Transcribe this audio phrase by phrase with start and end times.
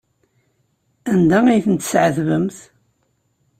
[1.11, 2.57] Anda ay tent-tɛettbemt?